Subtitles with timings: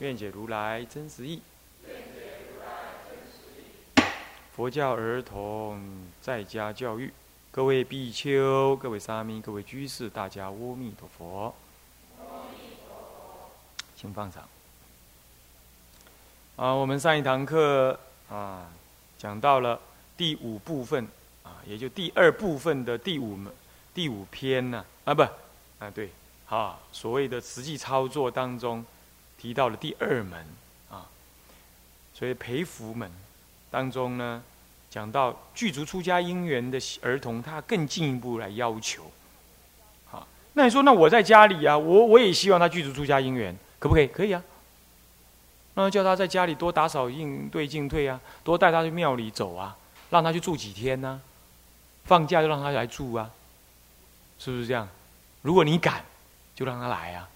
[0.00, 1.40] 愿解如来真实义。
[4.54, 7.12] 佛教儿童在家教育，
[7.50, 11.54] 各位比丘、各位沙弥、各位居士，大家阿弥陀佛。
[13.96, 14.46] 请放掌。
[16.56, 18.68] 啊，我们上一堂课啊，
[19.16, 19.80] 讲到了
[20.14, 21.08] 第五部分
[21.42, 23.38] 啊，也就第二部分的第五
[23.94, 26.10] 第五篇呢啊不啊对，
[26.44, 28.84] 好所谓的实际操作当中。
[29.38, 30.44] 提到了第二门
[30.90, 31.06] 啊，
[32.14, 33.10] 所以培福门
[33.70, 34.42] 当中呢，
[34.90, 39.10] 讲到具足出家因缘的儿童，他更进一步来要求。
[40.10, 44.06] 好，那你说，那我在家里啊，我我也希望他具足出家因缘，可不可以？
[44.06, 44.42] 可以啊。
[45.74, 49.76] 那叫他在家里多打扫应对进退啊，多带他去庙里走啊，
[50.10, 51.20] 让他去住几天呢？
[52.04, 53.30] 放假就让他来住啊，
[54.38, 54.88] 是不是这样？
[55.42, 56.04] 如果你敢，
[56.54, 57.28] 就让他来啊，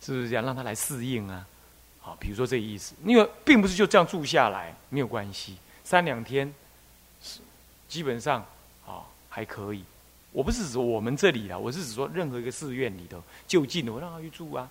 [0.00, 0.44] 是不是这样？
[0.44, 1.46] 让他来适应啊。
[2.00, 6.52] 好，比如说这个意思，因为并不是就这样住下来，没有关系，三两天
[7.22, 7.40] 是
[7.88, 8.44] 基本上
[8.86, 9.84] 啊还可以。
[10.30, 14.70] 我不是指我们这里啊，我是指说任何一个寺院里头就近的，我让他去住啊，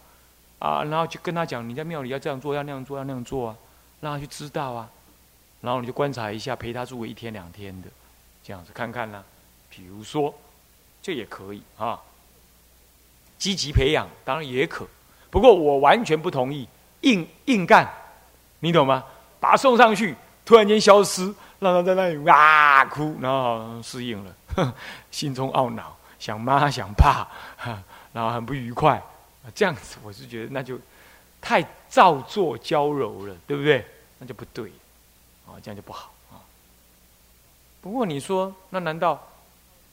[0.60, 3.58] 啊，然后就跟他讲，你在庙里要这样做，要那样做，要那样做啊，
[4.00, 4.90] 让他去知道啊，
[5.62, 7.90] 然后你就观察一下，陪他住个一天两天的，
[8.44, 9.24] 这样子看看呢。
[9.70, 10.34] 比如说，
[11.02, 12.02] 这也可以啊，
[13.38, 14.88] 积极培养当然也可，
[15.38, 16.68] 不过我完全不同意。
[17.02, 17.88] 硬硬干，
[18.62, 19.04] 你懂吗？
[19.40, 24.74] 把他送上去，突然间消失，让他在那里哇哭，然后适应了，
[25.12, 27.28] 心中懊恼，想妈想爸，
[28.12, 29.00] 然后很不愉快，
[29.54, 30.80] 这样子我是觉得那就
[31.40, 33.86] 太造作娇柔了，对不对？
[34.18, 34.72] 那就不对，
[35.46, 36.42] 啊，这样就不好啊。
[37.80, 39.22] 不过你说，那难道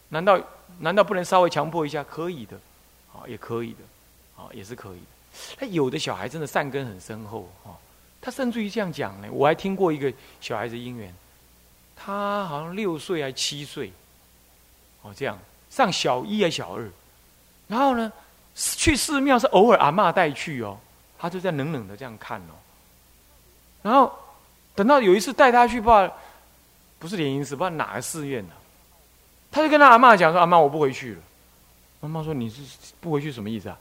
[0.08, 0.40] 难道
[0.78, 2.02] 难道不能稍微强迫一下？
[2.02, 2.56] 可以的，
[3.12, 5.06] 啊，也可以的，啊，也是可以的。
[5.56, 7.76] 他有的小孩真的善根很深厚哦，
[8.20, 9.28] 他甚至于这样讲呢。
[9.30, 11.14] 我还听过一个小孩子姻缘，
[11.96, 13.92] 他好像六岁还七岁，
[15.02, 15.38] 哦这样
[15.70, 16.90] 上小一还小二，
[17.68, 18.12] 然后呢
[18.54, 20.78] 去寺庙是偶尔阿妈带去哦，
[21.18, 22.54] 他就在冷冷的这样看哦，
[23.82, 24.12] 然后
[24.74, 26.16] 等到有一次带他去，不知道
[26.98, 28.52] 不是联营寺，不知道哪个寺院呢，
[29.50, 31.20] 他就跟他阿妈讲说：“阿妈，我不回去了。”
[32.00, 32.62] 妈妈说：“你是
[33.00, 33.78] 不回去什么意思啊？”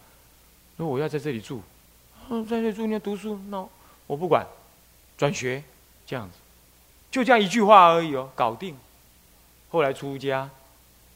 [0.77, 1.61] 说我要在这里住，
[2.29, 3.65] 嗯，在这里住你要读书，那
[4.07, 4.45] 我不管，
[5.17, 5.63] 转学，
[6.05, 6.35] 这样子，
[7.11, 8.77] 就这样一句话而已哦，搞定。
[9.69, 10.49] 后来出家，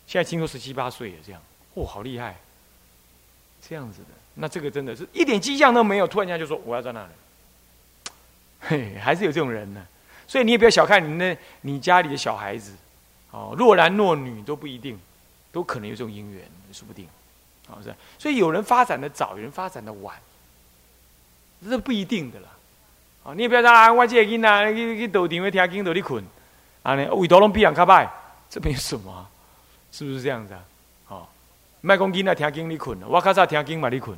[0.07, 1.41] 现在听说十七八岁了，这样，
[1.75, 2.35] 哦，好厉害，
[3.67, 7.11] 这样子的，那这个真的是一点迹象都没有，突然间就说我要在那里，
[8.61, 9.85] 嘿，还是有这种人呢。
[10.27, 12.73] 所以你也不要小看你那你家里的小孩子，
[13.31, 14.99] 哦，若男若女都不一定，
[15.51, 16.43] 都可能有这种姻缘，
[16.73, 17.07] 说不定。
[17.67, 20.15] 好是，所以有人发展的早，有人发展的晚，
[21.61, 22.47] 这是不一定的了。
[23.23, 26.23] 啊，你也不要说啊，我这个囡仔去去斗顶会听经斗你困，
[26.81, 28.07] 啊呢，为多拢比人较歹，
[28.49, 29.27] 这没什么，
[29.91, 30.63] 是不是这样子啊？
[31.05, 31.33] 好，
[31.81, 34.17] 卖公囡仔听经你困，我较早听经嘛你困。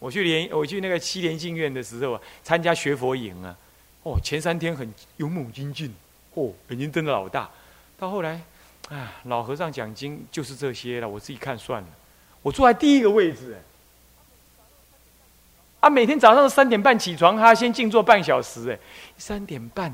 [0.00, 3.56] 我去连我去那个七莲净院的时候啊，参加学佛营啊，
[4.02, 5.94] 哦，前三天很勇猛精进，
[6.34, 7.48] 哦，眼睛瞪得老大，
[7.96, 8.40] 到后来，
[8.88, 11.88] 啊，老和尚讲经就是这些了，我自己看算了。
[12.42, 13.56] 我坐在第一个位置，
[15.80, 18.78] 啊，每天早上三点半起床，他先静坐半小时，哎，
[19.18, 19.92] 三点半，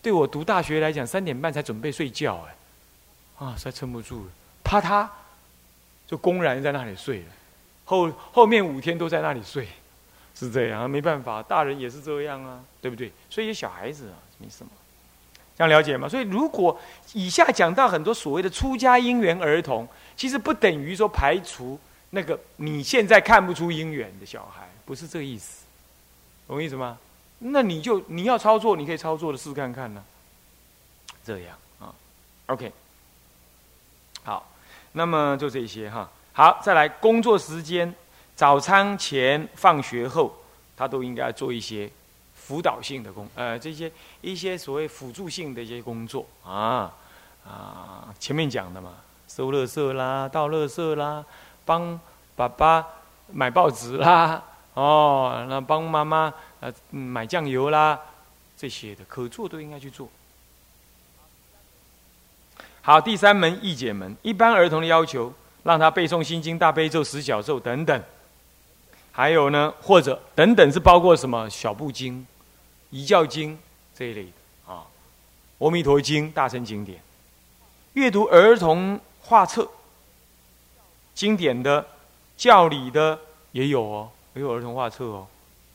[0.00, 4.30] 对我读大学来讲，三点半才准备睡觉，哎，啊，实在撑不住了，
[4.64, 5.08] 啪嗒，
[6.06, 7.26] 就公然在那里睡了，
[7.84, 9.68] 后后面五天都在那里睡，
[10.34, 13.12] 是这样，没办法，大人也是这样啊，对不对？
[13.28, 14.70] 所以小孩子啊，没什么，
[15.60, 16.08] 这样了解吗？
[16.08, 16.80] 所以如果
[17.12, 19.86] 以下讲到很多所谓的出家因缘儿童。
[20.16, 21.78] 其实不等于说排除
[22.10, 25.64] 那个你现在看不出姻缘的小孩，不是这个意思，
[26.46, 26.98] 懂意思吗？
[27.38, 30.04] 那你就你要操作，你可以操作的试看看呢。
[31.24, 31.94] 这样啊
[32.46, 32.70] ，OK，
[34.24, 34.46] 好，
[34.92, 36.10] 那么就这些哈。
[36.34, 37.94] 好，再来工作时间，
[38.36, 40.36] 早餐前、放学后，
[40.76, 41.90] 他都应该做一些
[42.50, 43.88] 辅导性的工，呃，这些
[44.22, 46.92] 一些所谓辅助性的一些工作啊
[47.46, 48.90] 啊，前面讲的嘛。
[49.28, 51.24] 收垃圾啦，倒垃圾啦，
[51.64, 51.98] 帮
[52.34, 52.84] 爸爸
[53.32, 54.42] 买报纸啦，
[54.74, 57.96] 哦，那帮妈妈呃，买酱油啦，
[58.58, 60.08] 这些的可做都应该去做。
[62.82, 65.32] 好，第三门易解门，一般儿童的要求，
[65.62, 68.02] 让他背诵心经、大悲咒、十小咒等等。
[69.12, 72.26] 还有呢，或者等等是包括什么小布经、
[72.90, 73.58] 遗教经
[73.94, 74.86] 这一类的啊，
[75.64, 77.00] 《阿弥陀经》大乘经典，
[77.94, 79.68] 阅读儿童画册，
[81.14, 81.86] 经典的、
[82.36, 83.18] 教理的
[83.52, 85.26] 也有哦，也有儿童画册哦。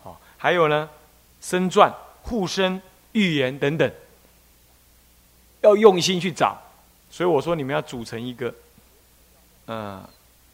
[0.03, 0.89] 好，还有呢，
[1.41, 2.81] 身传、护身、
[3.13, 3.91] 寓言等等，
[5.61, 6.61] 要用心去找。
[7.09, 8.53] 所以我说，你们要组成一个，
[9.65, 10.09] 呃，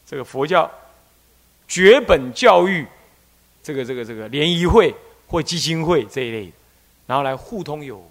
[0.06, 0.70] 这个佛教。
[1.66, 2.86] 绝本教育，
[3.62, 4.94] 这个这个这个联谊会
[5.32, 6.52] 或基金会这一类，
[7.06, 8.10] 然后来互通有无，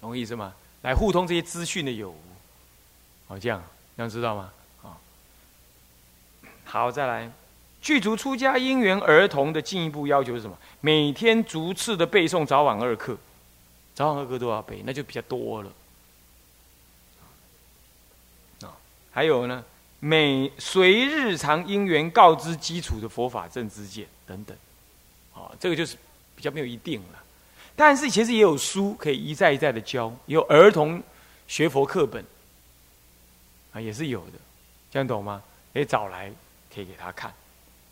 [0.00, 0.54] 懂我意思吗？
[0.80, 2.18] 来互通这些资讯的有无，
[3.28, 3.62] 好这样，
[3.98, 4.50] 这样知道吗？
[4.80, 4.98] 好，
[6.64, 7.30] 好，再来，
[7.82, 10.56] 具足出家因缘儿童的进一步要求是什么？
[10.80, 13.18] 每天逐次的背诵早晚二课，
[13.94, 15.70] 早晚二课都要背，那就比较多了。
[18.62, 18.72] 啊，
[19.12, 19.62] 还有呢？
[20.04, 24.56] 每随日常因缘告知基础的佛法正知见等等，
[25.32, 25.96] 啊，这个就是
[26.34, 27.22] 比较没有一定了。
[27.76, 31.00] 但是其实也有书可以一再一再的教，有儿童
[31.46, 32.24] 学佛课本
[33.72, 34.32] 啊，也是有的，
[34.90, 35.40] 这样懂吗？
[35.72, 36.32] 可以找来
[36.74, 37.32] 可以给他看，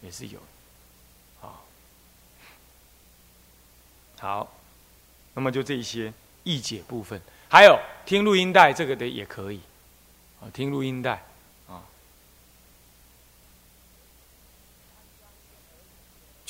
[0.02, 0.40] 也是有。
[1.40, 1.62] 啊，
[4.18, 4.52] 好，
[5.32, 9.60] 那么就这些易解部分，还有听录音带这个的也可以，
[10.40, 11.22] 啊，听录音带。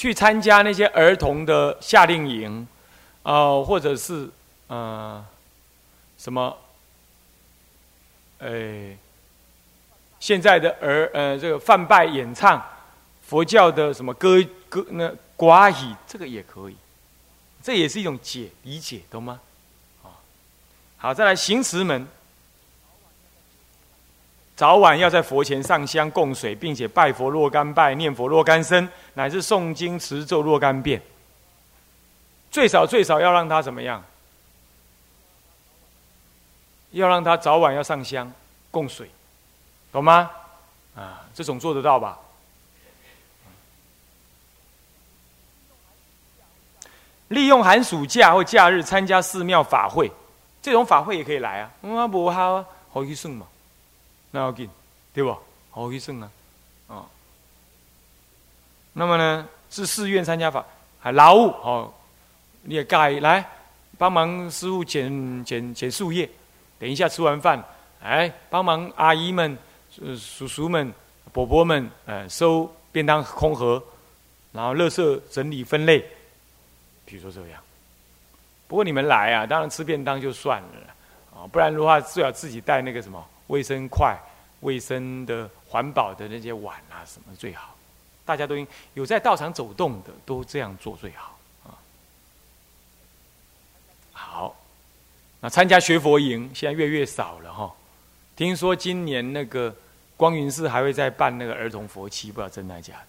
[0.01, 2.67] 去参加那些儿童的夏令营，
[3.23, 4.27] 呃，或者是
[4.69, 5.23] 呃
[6.17, 6.57] 什么，
[8.39, 8.97] 呃，
[10.19, 12.65] 现在的儿呃这个泛拜演唱
[13.21, 16.77] 佛教的什么歌歌那寡语，这个也可以，
[17.63, 19.39] 这也是一种解理解，懂吗？
[20.97, 22.09] 好，再来行持门。
[24.61, 31.01] 早晚要在佛前上香供水，并且拜佛若干拜，念佛若干声，乃至诵经持咒若干遍。
[32.51, 34.05] 最少最少要让他怎么样？
[36.91, 38.31] 要让他早晚要上香
[38.71, 39.11] 供水，
[39.91, 40.31] 懂吗？
[40.95, 42.19] 啊，这种做得到吧？
[47.29, 50.13] 利用寒暑假或假日参加寺庙法会，
[50.61, 51.71] 这种法会也可以来啊。
[51.81, 53.47] 啊，不好啊，好去算嘛。
[54.31, 54.69] 那要紧，
[55.13, 55.37] 对不？
[55.71, 56.31] 好去算啊，
[56.89, 57.07] 啊。
[58.93, 60.65] 那么呢，是寺院参加法，
[61.01, 61.95] 还劳务哦，
[62.63, 63.49] 你也该来
[63.97, 66.29] 帮忙师傅捡捡捡树叶。
[66.79, 67.63] 等一下吃完饭，
[68.03, 69.57] 哎，帮忙阿姨们、
[70.19, 70.93] 叔叔们、
[71.33, 73.83] 伯伯们，呃，收便当空盒，
[74.53, 76.05] 然后垃圾整理分类。
[77.05, 77.63] 比如说这样。
[78.67, 80.69] 不过你们来啊，当然吃便当就算了，
[81.37, 83.25] 啊，不然的话最好自己带那个什么。
[83.51, 84.17] 卫生筷、
[84.61, 87.77] 卫生的环保的那些碗啊，什么最好？
[88.25, 88.65] 大家都应
[88.95, 91.75] 有在道场走动的，都这样做最好啊。
[94.13, 94.57] 好，
[95.41, 97.75] 那参加学佛营现在越越少了哈。
[98.37, 99.75] 听说今年那个
[100.17, 103.07] 光云寺还会再办那个儿童佛七，不知道真的假的。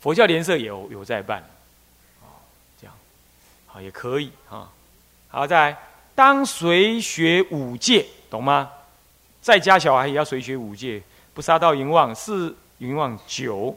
[0.00, 1.42] 佛教联社有有在办，
[2.20, 2.28] 哦，
[2.78, 2.94] 这样
[3.66, 4.70] 好也可以啊。
[5.28, 5.78] 好，再来
[6.14, 8.70] 当随学五戒，懂吗？
[9.40, 11.02] 在家小孩也要随学五戒，
[11.32, 13.76] 不杀盗淫妄，是淫妄酒，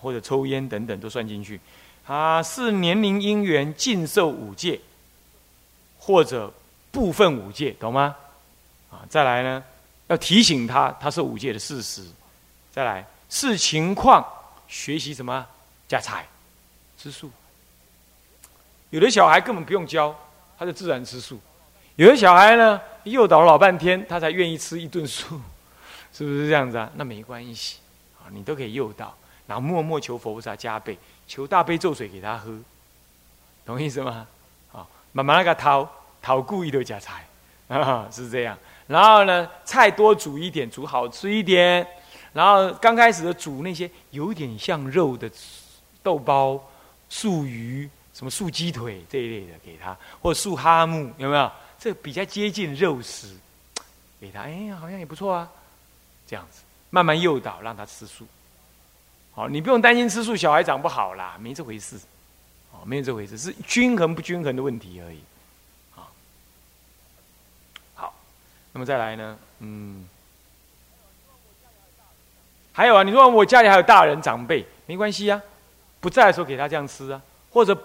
[0.00, 1.60] 或者抽烟等等都算进去。
[2.06, 4.80] 啊，是年龄因缘禁受五戒，
[5.98, 6.52] 或者
[6.92, 8.14] 部分五戒，懂吗？
[8.90, 9.62] 啊，再来呢，
[10.06, 12.04] 要提醒他他是五戒的事实。
[12.72, 14.24] 再来视情况
[14.68, 15.44] 学习什么
[15.88, 16.24] 加财
[16.96, 17.30] 吃素。
[18.90, 20.14] 有的小孩根本不用教，
[20.56, 21.40] 他就自然吃素。
[21.96, 22.80] 有的小孩呢？
[23.10, 25.40] 诱导了老半天，他才愿意吃一顿素，
[26.12, 26.90] 是不是这样子啊？
[26.94, 27.78] 那没关系，
[28.18, 29.14] 啊，你都可以诱导，
[29.46, 32.52] 然后默默求佛菩萨加倍，求大悲咒水给他喝，
[33.64, 34.26] 懂意思吗？
[34.72, 35.88] 好，慢慢那个掏
[36.20, 37.24] 掏故意的加菜，
[37.68, 38.58] 啊，是这样。
[38.86, 41.86] 然后呢，菜多煮一点，煮好吃一点。
[42.32, 45.30] 然后刚开始的煮那些有点像肉的
[46.02, 46.62] 豆包、
[47.08, 51.50] 素鱼、什么素鸡腿这一类的给他，或素哈木，有没有？
[51.78, 53.36] 这比较接近肉食，
[54.20, 55.48] 给他，哎，好像也不错啊。
[56.26, 58.26] 这样子慢慢诱导，让他吃素。
[59.32, 61.96] 好，你不用担心吃素小孩长不好啦，没这回事。
[62.72, 65.20] 哦，没有这回事，是均衡不均衡的问题而已。
[65.94, 66.10] 好，
[67.94, 68.14] 好，
[68.72, 69.38] 那么再来呢？
[69.60, 70.08] 嗯，
[72.72, 75.40] 还有啊，你说我家里还有大人长辈，没关系啊，
[76.00, 77.76] 不在的时候给他这样吃啊，或者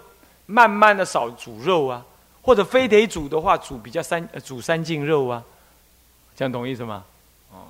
[0.46, 2.04] 慢慢的少煮肉啊，
[2.42, 5.42] 或者非得煮的话，煮比较三煮三斤肉啊，
[6.36, 7.04] 这样懂意思吗？
[7.52, 7.68] 哦。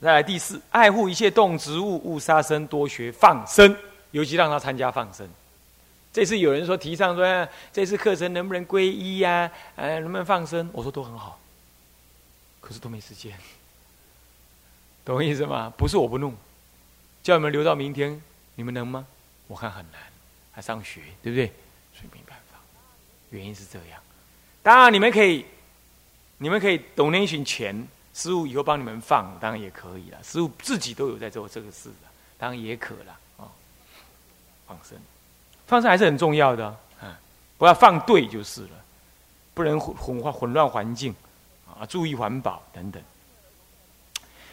[0.00, 3.76] 再来第四，爱护一切动植物，勿杀生，多学放生，
[4.12, 5.28] 尤其让他参加放生。
[6.12, 9.50] 这次有人说提倡说，这次课程能不能皈依呀？
[9.76, 10.68] 呃，能不能放生？
[10.72, 11.38] 我说都很好，
[12.60, 13.32] 可是都没时间，
[15.04, 15.72] 懂意思吗？
[15.76, 16.34] 不是我不弄，
[17.22, 18.20] 叫你们留到明天，
[18.54, 19.06] 你们能吗？
[19.46, 20.00] 我看很难，
[20.52, 21.52] 还上学，对不对？
[22.00, 22.58] 所以没办法，
[23.28, 24.00] 原因是这样。
[24.62, 25.44] 当然你们可以，
[26.38, 30.18] 你们可以 donation 钱，师傅以后帮你们放，当然也可以了。
[30.22, 33.44] 师傅自己都有在做这个事的，当然也可了啊，
[34.66, 34.98] 放生。
[35.66, 36.66] 放生还是很重要的，
[37.00, 37.18] 啊，
[37.58, 38.70] 不要放对就是了，
[39.52, 41.14] 不能混混混乱环境，
[41.66, 43.02] 啊，注意环保等等。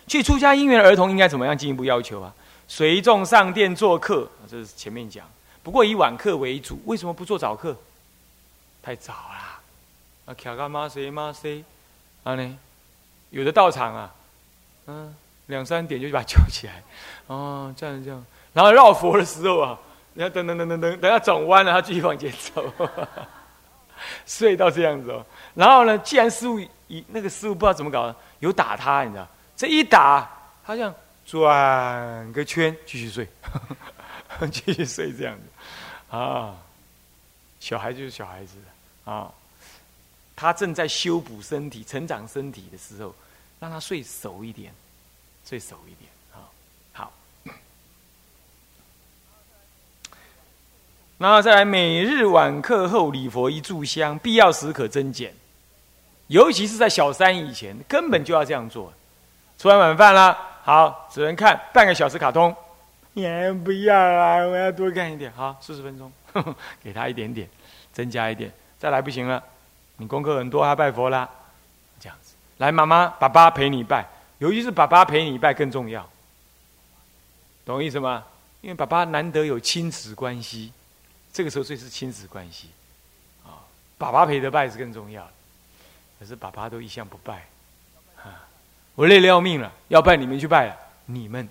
[0.08, 2.34] 去出家因缘的儿童应该怎么样进一步要求啊？
[2.68, 5.26] 随众上殿做客，这是前面讲，
[5.68, 6.80] 不过以晚课为主。
[6.86, 7.76] 为什么不做早课？
[8.82, 9.60] 太早了，
[10.28, 11.62] 啊，卡干嘛谁嘛谁，
[12.24, 12.58] 啊呢？
[13.32, 14.16] 有的到场啊，
[14.86, 15.14] 嗯，
[15.48, 16.82] 两三点就把他叫起来，
[17.28, 19.78] 哦，这样这样，然后绕佛的时候啊。
[20.14, 22.74] 你要等等等等等，等下转弯了，他继续往前走，
[24.26, 25.26] 睡到这样子哦。
[25.54, 26.58] 然后呢，既然师傅
[26.88, 29.28] 一那个师傅不知道怎么搞，有打他，你知道？
[29.58, 30.30] 这一打，
[30.66, 30.96] 他这样
[31.26, 33.28] 转个圈，继续睡，
[34.52, 36.56] 继续睡这样子啊。
[37.60, 38.58] 小孩就是小孩子
[39.06, 39.32] 啊，
[40.36, 43.16] 他正在修补身体、成长身体的时候，
[43.60, 44.72] 让他睡熟一点，
[45.44, 46.10] 睡熟一点。
[51.20, 55.34] 然后再来，每日晚课后礼佛一炷香，必要时可增减。
[56.28, 58.94] 尤其是在小三以前，根本就要这样做。
[59.58, 62.56] 吃完晚饭了，好，只能看半个小时卡通。
[63.22, 65.32] 也不要啦，我要多看一点。
[65.32, 66.12] 好，四十分钟，
[66.84, 67.50] 给他一点点，
[67.92, 68.52] 增加一点。
[68.78, 69.44] 再来不行了，
[69.98, 71.28] 你功课很多，还拜佛啦。
[72.00, 74.06] 这样子，来，妈妈、爸爸陪你拜，
[74.38, 76.08] 尤其是爸爸陪你拜更重要。
[77.66, 78.24] 懂我意思吗？
[78.62, 80.72] 因为爸爸难得有亲子关系。
[81.34, 82.70] 这个时候最是亲子关系，
[83.44, 83.66] 啊，
[83.98, 85.28] 爸爸陪着拜是更重要。
[86.20, 87.46] 可是爸爸都一向不拜，
[88.24, 88.46] 啊，
[88.96, 90.76] 我累得要命了，要拜你们去拜了。
[91.06, 91.48] 你们，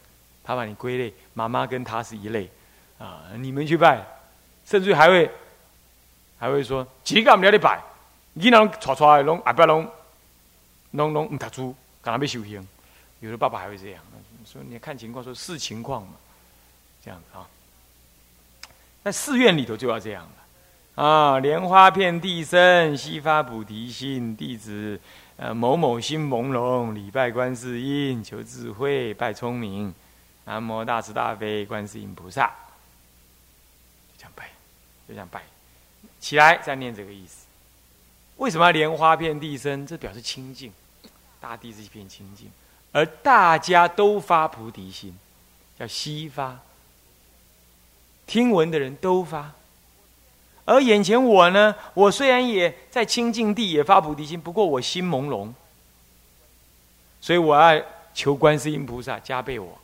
[0.46, 2.48] 他把你归类，妈妈跟他是一类，
[2.98, 4.06] 啊，你们去拜，
[4.64, 5.28] 甚至还会，
[6.38, 7.82] 还会说几个不了你拜，
[8.34, 9.90] 你那吵吵的拢阿伯拢，
[10.92, 12.66] 拢拢唔读书，干嘛要修行。
[13.18, 14.00] 有的爸爸还会这样，
[14.44, 16.14] 说你看情况，说视情况嘛，
[17.04, 17.44] 这样子啊。
[19.02, 20.22] 在寺院里头就要这样
[20.96, 21.38] 了，啊！
[21.38, 24.36] 莲花遍地生，悉发菩提心。
[24.36, 25.00] 弟子，
[25.36, 29.94] 呃，某某心朦胧，礼拜观世音，求智慧，拜聪明。
[30.46, 32.46] 南无大慈大悲观世音菩萨。
[32.46, 34.48] 就这样拜，
[35.06, 35.42] 就这样拜。
[36.18, 37.46] 起来再念这个意思。
[38.36, 39.86] 为什么要莲花遍地生？
[39.86, 40.72] 这表示清净，
[41.40, 42.50] 大地是一片清净，
[42.92, 45.16] 而大家都发菩提心，
[45.78, 46.58] 叫悉发。
[48.26, 49.52] 听闻的人都发，
[50.64, 51.74] 而眼前我呢？
[51.94, 55.52] 我虽然也在清净地也发菩提心，不过我心朦胧，
[57.20, 57.80] 所以我要
[58.12, 59.78] 求观世音菩萨加倍我，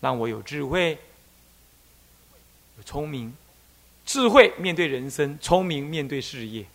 [0.00, 0.98] 让我有智慧、
[2.76, 3.34] 有聪明。
[4.06, 6.66] 智慧面对人生，聪明面对事业，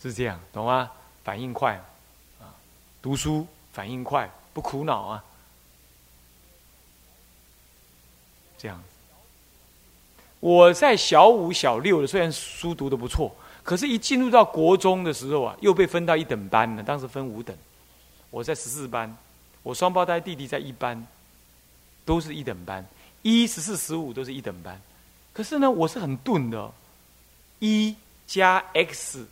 [0.00, 0.90] 是这样，懂吗？
[1.22, 1.74] 反应快
[2.40, 2.48] 啊，
[3.02, 5.24] 读书反应快，不苦恼啊，
[8.56, 8.82] 这样。
[10.38, 16.82] 我在小五、小六的，虽然书读的不错，可是，一进入到国中的时候啊，又被分到一等班了。
[16.82, 17.54] 当时分五等，
[18.30, 19.14] 我在十四班，
[19.62, 21.06] 我双胞胎弟弟在一班，
[22.10, 22.84] 都是一等班，
[23.22, 24.82] 一、十四、十五都是一等班。
[25.32, 26.72] 可是呢，我是很钝的，
[27.60, 27.94] 一
[28.26, 29.24] 加 x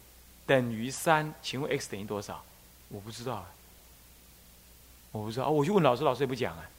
[0.47, 2.40] 等于三，请问 x 等于多少？
[2.88, 3.50] 我不知道，啊
[5.11, 6.70] 我不知道，我去问老师，老师也不讲啊，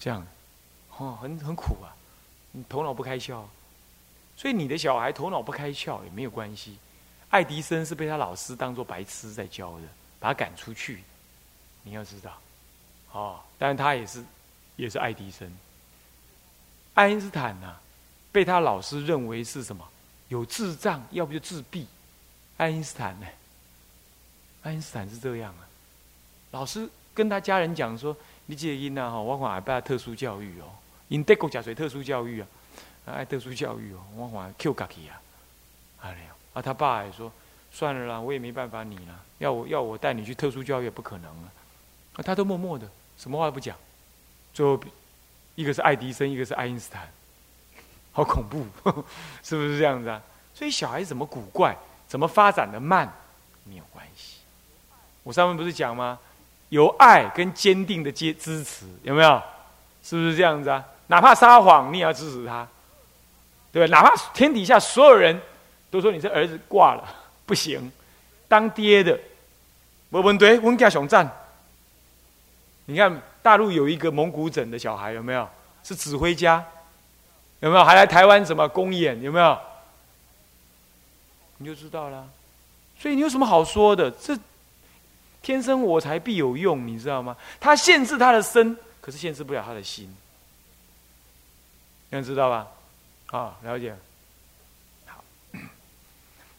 [0.00, 0.26] 这样，
[0.96, 1.94] 哦，很很苦啊，
[2.50, 3.44] 你头脑不开窍。
[4.36, 6.76] 所以你的小孩头脑不开窍也没有关系。
[7.28, 9.84] 爱迪生是被他老师当做白痴在教的，
[10.18, 11.04] 把他赶出去。
[11.84, 12.36] 你要知道，
[13.12, 14.24] 哦，但是他也是，
[14.78, 15.52] 也是爱迪生。
[16.94, 17.76] 爱因斯坦呢，
[18.32, 19.86] 被他老师认为是什么？
[20.28, 21.86] 有智障，要不就自闭。
[22.56, 23.26] 爱因斯坦呢？
[24.62, 25.68] 爱因斯坦是这样啊。
[26.52, 28.16] 老师跟他家人讲说
[28.46, 30.64] ：“你这因呐，哈，我讲还拜特殊教育哦，
[31.08, 32.46] 因德国假水特殊教育啊。”
[33.06, 35.20] 爱特殊教育哦，我还 Q 家己啊，
[36.02, 37.32] 哎呀，啊他爸也说，
[37.72, 41.48] 算了啦，我也没办法你了，要我要我带你去特殊教育也不可能啊，
[42.22, 43.74] 他都默默的，什么话都不讲，
[44.58, 44.76] 最后
[45.54, 47.08] 一个是爱迪生，一个是爱因斯坦，
[48.10, 48.66] 好恐怖，
[49.44, 50.20] 是不是这样子啊？
[50.52, 51.76] 所以小孩怎么古怪，
[52.08, 53.08] 怎么发展的慢，
[53.62, 54.38] 没有关系。
[55.22, 56.18] 我上面不是讲吗？
[56.70, 59.40] 有爱跟坚定的接支持，有没有？
[60.02, 60.84] 是不是这样子啊？
[61.06, 62.66] 哪怕撒谎，你也要支持他，
[63.70, 63.96] 对吧？
[63.96, 65.40] 哪怕天底下所有人
[65.88, 67.08] 都说你这儿子挂了，
[67.46, 67.92] 不行，
[68.48, 69.16] 当爹的，
[70.10, 71.30] 我问对，温家雄赞。
[72.86, 75.48] 你看大陆有一个蒙古整的小孩，有没有？
[75.84, 76.64] 是指挥家，
[77.60, 77.84] 有没有？
[77.84, 79.58] 还来台湾什么公演，有没有？
[81.58, 82.28] 你就知道了，
[82.98, 84.10] 所以你有什么好说的？
[84.10, 84.38] 这
[85.40, 87.36] 天生我材必有用，你知道吗？
[87.58, 90.14] 他限制他的身，可是限制不了他的心，
[92.10, 92.66] 你知道吧？
[93.30, 93.96] 啊，了解。
[95.06, 95.24] 好，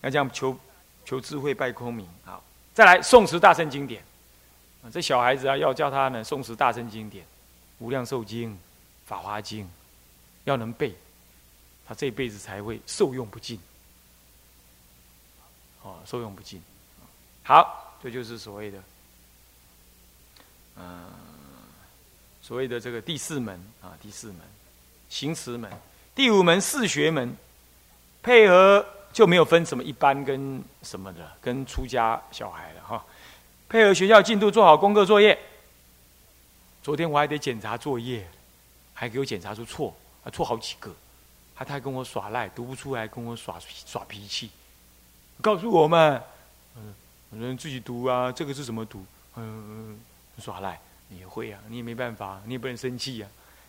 [0.01, 0.57] 那这样求
[1.05, 2.07] 求智慧，拜空明。
[2.25, 2.43] 好，
[2.73, 4.03] 再来宋词大圣经典。
[4.83, 7.23] 啊，这小孩子啊，要教他呢诵持大圣经典，
[7.79, 8.51] 《无量寿经》
[9.05, 9.65] 《法华经》，
[10.43, 10.93] 要能背，
[11.87, 13.59] 他这辈子才会受用不尽。
[15.81, 16.61] 哦，受用不尽，
[17.41, 18.83] 好，这就是所谓的，
[20.75, 21.05] 嗯，
[22.41, 24.37] 所谓的这个第四门啊，第四门，
[25.09, 25.71] 行持门，
[26.13, 27.33] 第五门四学门，
[28.21, 33.05] 配合就没有分什么一般跟什么的，跟出家小孩了哈，
[33.69, 35.37] 配合学校进度做好功课作业。
[36.81, 38.27] 昨天我还得检查作业，
[38.95, 40.91] 还给我检查出错，啊错好几个，
[41.55, 44.49] 他他还跟我耍赖，读不出来跟我耍耍脾气。
[45.39, 46.19] 告诉我们，
[46.77, 49.05] 嗯，人自己读啊，这个是什么读？
[49.35, 49.99] 嗯，
[50.39, 53.27] 耍赖，你也会啊，你也没办法，你也不能生气呀，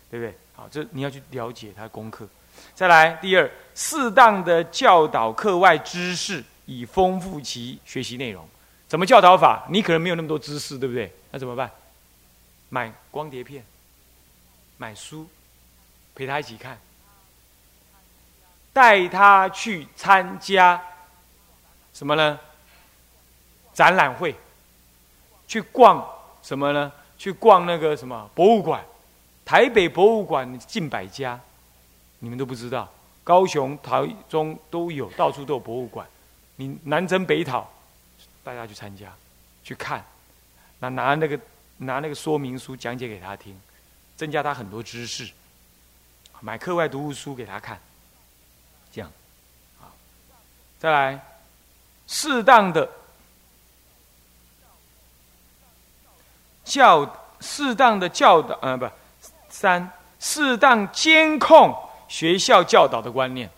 [0.09, 0.35] 对不对？
[0.55, 2.27] 好，这你要去了解他功课。
[2.73, 8.49] 再来，第二，适当的教导课外知识，以丰富其学习内容。
[8.91, 9.65] 怎么教导法？
[9.69, 11.09] 你可能没有那么多知识，对不对？
[11.31, 11.71] 那怎么办？
[12.67, 13.63] 买光碟片，
[14.75, 15.25] 买书，
[16.13, 16.77] 陪他一起看，
[18.73, 20.83] 带他去参加。
[21.93, 22.37] 什么呢？
[23.71, 24.35] 展览会，
[25.47, 26.05] 去逛
[26.43, 26.91] 什么呢？
[27.17, 28.83] 去逛那个什么博物馆？
[29.45, 31.39] 台北博物馆近百家，
[32.19, 32.91] 你们都不知道。
[33.23, 36.05] 高雄、台中都有，到处都有博物馆。
[36.57, 37.71] 你南征北讨，
[38.43, 39.13] 大家去参加，
[39.63, 40.03] 去看，
[40.79, 41.39] 拿拿那个
[41.77, 43.59] 拿那个说明书讲解给他听，
[44.17, 45.29] 增加他很多知识。
[46.39, 47.79] 买课外读物书给他看，
[48.91, 49.11] 这样，
[49.79, 49.91] 好，
[50.79, 51.19] 再来。
[52.07, 52.89] 适当的
[56.65, 58.89] 教，适当的教导，呃，不，
[59.49, 61.73] 三，适当监控
[62.09, 63.49] 学校教导的观念，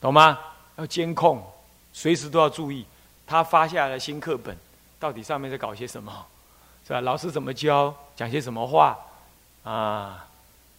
[0.00, 0.38] 懂吗？
[0.76, 1.44] 要监控，
[1.92, 2.86] 随时都要注意，
[3.26, 4.56] 他发下来的新课本
[5.00, 6.24] 到底上面在搞些什么，
[6.86, 7.00] 是吧？
[7.00, 8.96] 老师怎么教，讲些什么话，
[9.64, 10.26] 啊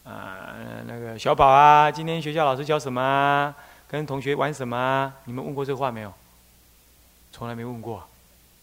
[0.05, 0.55] 啊，
[0.85, 3.53] 那个小宝啊，今天学校老师教什么？
[3.89, 5.13] 跟同学玩什么？
[5.25, 6.13] 你们问过这话没有？
[7.31, 8.07] 从来没问过，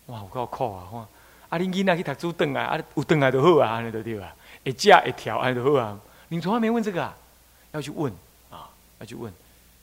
[0.07, 0.88] 哇，我够酷啊！
[0.92, 1.07] 哇，
[1.51, 5.99] 啊，恁囡仔去读书顿啊，啊，有顿啊就好啊，安尼对啊，一架一条安尼就好啊。
[6.29, 7.14] 你从来没问这个啊？
[7.73, 8.12] 要去问
[8.51, 8.68] 啊，
[8.99, 9.33] 要去问。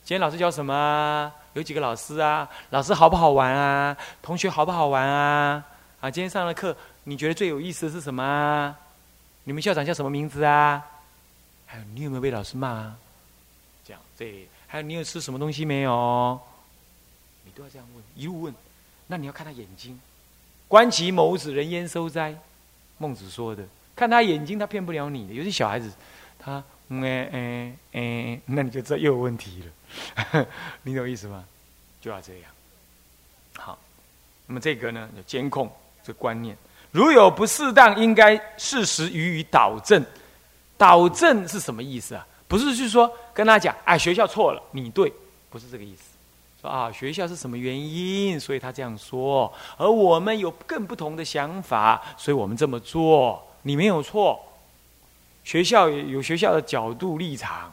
[0.04, 1.32] 今天老师教什么？
[1.54, 2.48] 有几个老师啊？
[2.70, 3.96] 老师好不好玩啊？
[4.22, 5.64] 同学好不好玩啊？
[6.00, 8.74] 啊，今天上的课你觉得最有意思的是什么？
[9.44, 10.82] 你们校长叫什么名字啊？
[11.66, 12.96] 还有你有没有被老师骂啊？
[13.84, 16.40] 这样，这还有你有吃什么东西没有？
[17.44, 18.54] 你都要这样问，一路问。
[19.08, 20.00] 那你要看他眼睛，
[20.68, 22.34] 观其眸子，人焉收哉？
[22.98, 25.34] 孟子说的，看他眼睛，他骗不了你的。
[25.34, 25.92] 有些小孩子，
[26.38, 26.62] 他
[27.00, 30.46] 嗯嗯嗯， 那你就知道又有问题了。
[30.82, 31.44] 你懂意思吗？
[32.00, 32.42] 就要这样。
[33.56, 33.78] 好，
[34.46, 35.70] 那么这个呢，有监控
[36.02, 36.56] 这观念，
[36.90, 40.04] 如有不适当，应该适时予以导正。
[40.76, 42.26] 导正是什么意思啊？
[42.48, 45.12] 不是去说跟他讲，哎，学校错了，你对，
[45.48, 46.02] 不是这个意思。
[46.60, 48.38] 说啊，学校是什么原因？
[48.40, 53.46] 所以他这样说，而我们有更不同的想法，所以我们这么做。
[53.62, 54.40] 你没有错，
[55.44, 57.72] 学校有学校的角度立场，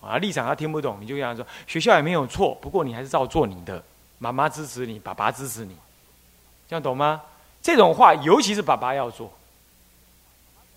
[0.00, 1.46] 啊，立场他听不懂，你就跟他说。
[1.66, 3.82] 学校也没有错，不过你还是照做你的。
[4.18, 5.76] 妈妈支持你，爸爸支持你，
[6.68, 7.22] 这样懂吗？
[7.62, 9.32] 这种话，尤其是爸爸要做，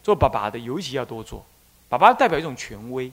[0.03, 1.43] 做爸爸的尤其要多做。
[1.89, 3.11] 爸爸代表一种权威，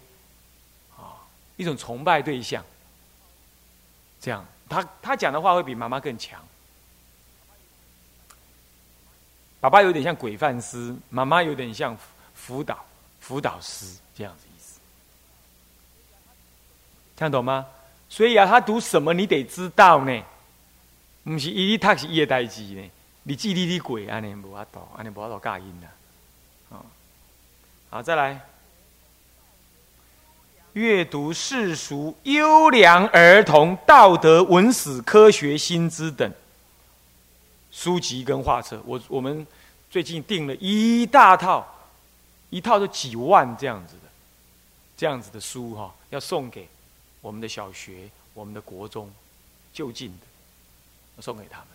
[0.96, 1.16] 啊，
[1.56, 2.62] 一种崇拜对象。
[4.20, 6.40] 这样，他他讲的话会比妈妈更强。
[9.60, 11.96] 爸爸有点像鬼范师，妈妈有点像
[12.34, 12.84] 辅导
[13.28, 13.84] 辅导师
[14.16, 14.80] 这样子意思，
[17.14, 17.66] 听懂吗？
[18.08, 20.22] 所以啊，他读什么你得知道呢？
[21.24, 22.90] 不是伊他是伊的代志呢，
[23.24, 25.86] 你记你的鬼安尼无法度，安尼无法度教因的。
[27.90, 28.40] 好再来，
[30.72, 36.32] 阅读世俗优良儿童道德文史科学新知等
[37.70, 38.82] 书籍跟画册。
[38.86, 39.46] 我我们
[39.90, 41.66] 最近订了一大套，
[42.50, 44.08] 一套都几万这样子的，
[44.96, 46.68] 这样子的书哈，要送给
[47.20, 49.12] 我们的小学、我们的国中
[49.72, 51.68] 就近的，送给他们。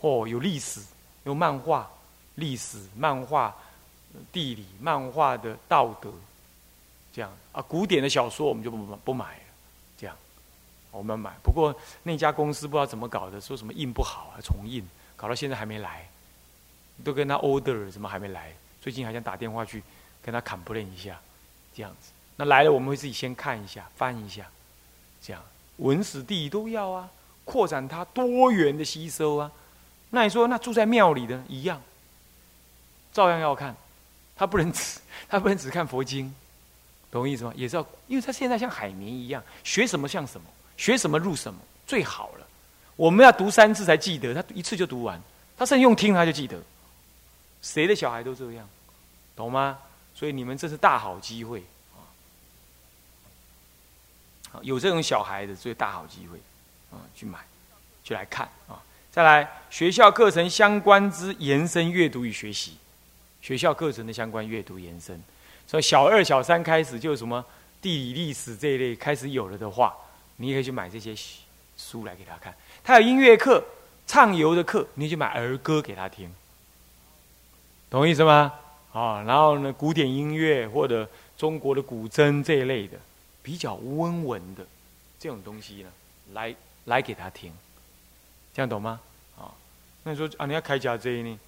[0.00, 0.80] 哦，有历史，
[1.24, 1.90] 有漫画，
[2.34, 3.56] 历史漫画、
[4.30, 6.12] 地理漫画的道德。
[7.12, 9.44] 这样啊，古典的小说我们就不不买了，
[9.96, 10.14] 这样
[10.92, 11.32] 我们买。
[11.42, 16.08] 不过那家公司不知道怎么搞的，说什么印不好啊，重印，搞到现在还没来，
[17.02, 18.52] 都跟他 order，怎么还没来？
[18.88, 19.82] 最近还想打电话去
[20.22, 21.20] 跟他 complain 一下，
[21.76, 22.10] 这样子。
[22.36, 24.46] 那来了我们会自己先看一下，翻一下，
[25.20, 25.42] 这样
[25.76, 27.10] 文史地都要啊，
[27.44, 29.52] 扩展它多元的吸收啊。
[30.08, 31.82] 那你说那住在庙里的一样，
[33.12, 33.76] 照样要看，
[34.34, 34.98] 他不能只
[35.28, 36.34] 他不能只看佛经。
[37.10, 37.52] 懂我意思吗？
[37.54, 40.46] 也是要，因为他现在像海绵一样，学什么像什么，
[40.78, 42.46] 学什么入什么，最好了。
[42.96, 45.20] 我们要读三次才记得，他一次就读完，
[45.58, 46.58] 他甚至用听他就记得。
[47.60, 48.68] 谁的小孩都这样，
[49.38, 49.78] 懂吗？
[50.16, 51.62] 所以你们这是大好机会
[54.52, 54.58] 啊！
[54.62, 56.40] 有这种小孩的，最大好机会
[56.90, 57.38] 啊，去买，
[58.02, 58.82] 去来看啊。
[59.12, 62.78] 再来，学校课程相关之延伸阅读与学习，
[63.40, 65.22] 学校课程的相关阅读延伸。
[65.68, 67.44] 从小二、小三开始，就什么
[67.80, 69.94] 地理、历史这一类开始有了的话，
[70.38, 71.14] 你也可以去买这些
[71.76, 72.52] 书来给他看。
[72.82, 73.64] 他有音乐课、
[74.04, 76.34] 唱游的课，你就买儿歌给他听，
[77.88, 78.52] 懂意思吗？
[78.98, 82.98] 啊，然后呢，古典音乐或者中国的古筝这一类的，
[83.42, 84.66] 比较温文的
[85.20, 85.88] 这种东西呢，
[86.32, 86.52] 来
[86.86, 87.52] 来给他听，
[88.52, 88.98] 这样懂吗？
[89.38, 89.54] 啊，
[90.02, 91.38] 那你说啊，你要开家这呢？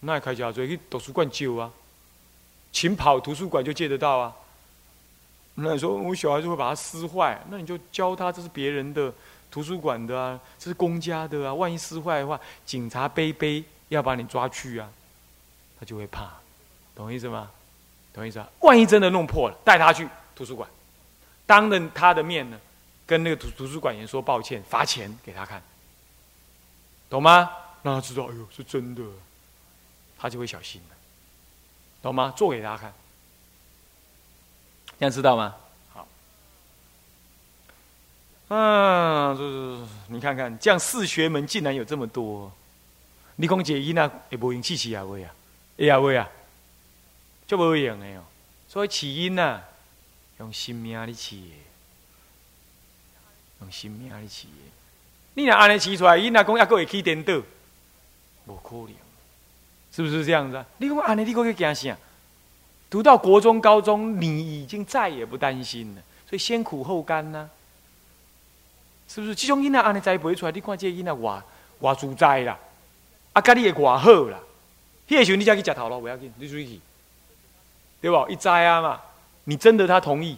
[0.00, 1.72] 那开家这去图书馆借啊？
[2.70, 4.32] 勤跑图书馆就借得到啊。
[5.54, 9.12] 那你说我小孩就会把它撕坏，那你就教他这是别人的
[9.50, 11.54] 图书馆的啊，这是公家的啊。
[11.54, 14.88] 万一撕坏的话，警察背背要把你抓去啊，
[15.78, 16.30] 他就会怕，
[16.94, 17.50] 懂意思吗？
[18.12, 18.48] 懂意思啊？
[18.60, 20.68] 万一真的弄破了，带他去图书馆，
[21.46, 22.58] 当着他的面呢，
[23.06, 25.62] 跟那个图图书馆员说抱歉，罚钱给他看，
[27.10, 27.50] 懂吗？
[27.82, 29.02] 让他知道，哎呦是真的，
[30.16, 30.96] 他就会小心了。
[32.00, 32.32] 懂吗？
[32.36, 32.92] 做给大家看，
[34.98, 35.54] 这样知道吗？
[35.92, 36.06] 好，
[38.48, 42.52] 嗯，这这你看看，这样四学门竟然有这么多。
[43.36, 45.34] 你讲解音啊，也不用气气啊，喂啊，
[45.78, 46.28] 哎呀喂啊，
[47.46, 48.24] 就不会用的哦。
[48.68, 49.60] 所以起因呐，
[50.38, 51.54] 用心命来起的，
[53.60, 54.52] 用心命来起的。
[55.34, 57.34] 你若安尼起出来，伊若讲抑个会起颠倒，
[58.46, 58.94] 无可能。
[59.92, 60.66] 是不是这样子啊？
[60.78, 61.96] 你讲安尼，你可以惊啥？
[62.90, 66.02] 读到国中、高中，你已经再也不担心了。
[66.28, 67.48] 所以先苦后甘呢，
[69.08, 69.34] 是不是？
[69.34, 71.42] 这种囡仔安尼栽培出来，你看这囡仔偌
[71.80, 72.58] 偌自在啦，
[73.32, 74.40] 啊，家你也偌好啦。
[75.08, 76.80] 迄个时候你才去食头路，不要紧，你注意，
[78.04, 78.26] 对吧？
[78.28, 79.00] 一栽啊嘛，
[79.44, 80.36] 你征得他同意，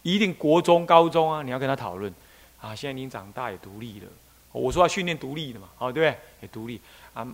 [0.00, 2.10] 一定国中、高中啊，你要跟他讨论
[2.58, 2.74] 啊。
[2.74, 4.08] 现在您长大也独立了，
[4.52, 6.18] 我说要训练独立的嘛，哦，对不对？
[6.40, 6.80] 也独立
[7.12, 7.26] 啊。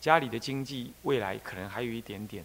[0.00, 2.42] 家里的经济未来可能还有一点点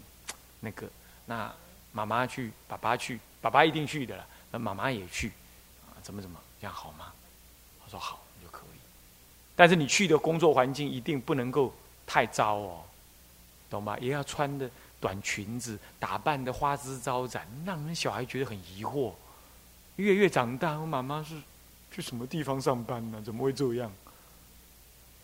[0.59, 0.85] 那个，
[1.25, 1.49] 那
[1.93, 5.31] 妈妈去，爸爸去，爸爸一定去的了，那妈妈也去，
[5.87, 7.13] 啊，怎么怎么这样好吗？
[7.85, 8.77] 我说好就可以，
[9.55, 11.73] 但是你去的工作环境一定不能够
[12.05, 12.81] 太糟哦，
[13.69, 13.97] 懂吗？
[14.01, 14.69] 也要穿的
[15.03, 19.11] 短裙子，打扮的花枝招展，让人小孩觉得很疑惑。
[19.97, 21.35] 越越长大，我妈妈是
[21.91, 23.21] 去什么地方上班呢？
[23.25, 23.91] 怎么会这样？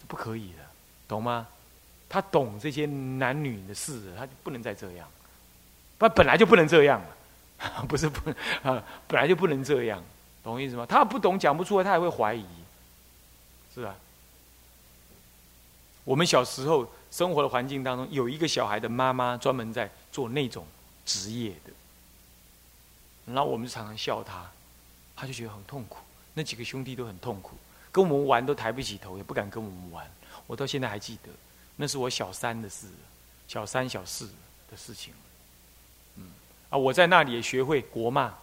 [0.02, 0.60] 这不可以的，
[1.08, 1.48] 懂吗？
[2.10, 5.08] 他懂这些男女的事，他就不能再这样，
[5.98, 7.02] 不本来就不能这样，
[7.88, 8.30] 不是不
[8.68, 10.04] 啊，本来就不能这样，
[10.44, 10.86] 懂意思吗？
[10.86, 12.46] 他不懂讲不出来，他还会怀疑，
[13.74, 13.96] 是吧？
[16.10, 20.66] 我们小时候生活的环境当中，有一个小孩的妈妈专门在做那种
[21.06, 21.72] 职业的，
[23.28, 24.50] 然后我们就常常笑他，
[25.16, 26.00] 他就觉得很痛苦，
[26.34, 27.56] 那几个兄弟都很痛苦，
[27.92, 30.12] 跟我们玩都抬不起头，也不敢跟我们玩，
[30.48, 31.30] 我到现在还记得。
[31.76, 32.88] 那是我小三的事，
[33.48, 34.28] 小三小四
[34.72, 35.14] 的事情，
[36.16, 36.32] 嗯，
[36.72, 38.34] 啊，我在那里也学会国骂，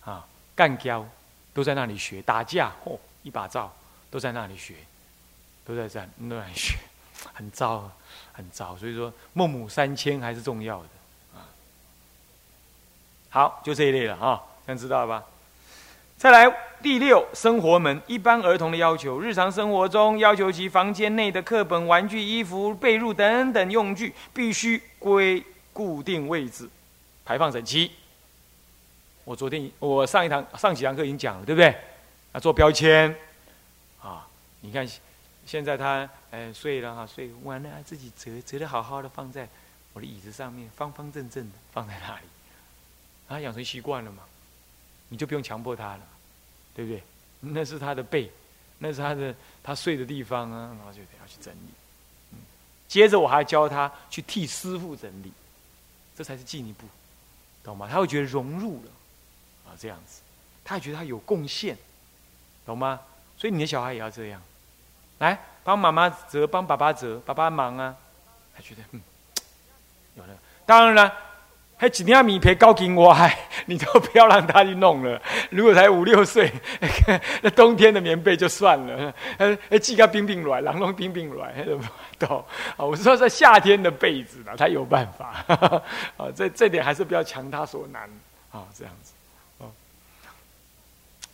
[0.00, 1.06] 啊，干交，
[1.54, 3.72] 都在那里学打架，哦，一把照，
[4.10, 4.74] 都在那里学，
[5.70, 6.76] 都在在那里学，
[7.32, 7.90] 很糟，
[8.32, 8.76] 很糟。
[8.76, 10.88] 所以说，孟母三迁还是重要的，
[11.38, 11.46] 啊，
[13.30, 15.24] 好，就这一类了啊，这样知道了吧？
[16.16, 26.68] 再来第六生活门，一般儿童的要求，日常生活中要求其房间内的课本、玩具、衣服、被褥等等用具必须归固定位置，
[27.24, 27.90] 排放整齐。
[29.24, 31.74] 我昨天我上一堂上几堂课已经讲了，对不对？
[32.32, 33.14] 啊，做标签，
[34.02, 34.26] 啊，
[34.60, 34.86] 你看
[35.50, 39.48] 现在他嗯睡了哈，睡完了自己折折的好好的放在
[39.92, 42.26] 我的椅子上面，方方正正的放在那里，
[43.28, 44.22] 他养成习惯了嘛，
[45.08, 46.02] 你就不用强迫他了，
[46.72, 47.02] 对不对？
[47.40, 48.30] 那是他的背，
[48.78, 52.38] 那是他的他睡的地方啊，然后就得要去整理。
[52.86, 55.32] 接着我还教他去替师傅整理，
[56.16, 56.86] 这才是进一步，
[57.64, 57.88] 懂吗？
[57.90, 58.90] 他会觉得融入了。
[59.66, 60.20] 啊，这样子，
[60.64, 61.76] 他也觉得他有贡献，
[62.64, 63.00] 懂吗？
[63.36, 64.40] 所以你的小孩也要这样，
[65.20, 67.94] 来帮妈妈折，帮爸爸折，爸爸忙啊，
[68.56, 69.00] 他觉得嗯，
[70.16, 70.30] 有了。
[70.64, 71.12] 当然了，
[71.76, 73.14] 还几天米皮高给我，
[73.66, 75.20] 你都不要让他去弄了。
[75.50, 76.50] 如果才五六岁，
[77.42, 79.14] 那冬天的棉被就算了，
[79.68, 81.52] 呃，寄个冰冰软，冷冷冰冰软，
[82.18, 82.44] 懂？
[82.76, 85.44] 啊，我是说在夏天的被子呢，他有办法。
[86.16, 88.02] 啊， 这这点还是不要强他所难
[88.52, 89.12] 啊，这样子。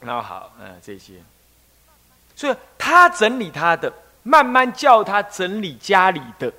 [0.00, 1.14] 那好，嗯，这些，
[2.36, 6.52] 所以他整理他的，慢慢叫他整理家里的，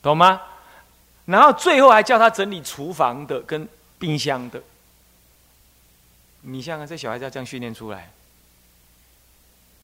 [0.00, 0.40] 懂吗？
[1.24, 4.62] 然后最后还叫他整理厨房的跟冰箱的。
[6.42, 8.08] 你像这小孩子要这样训练出来，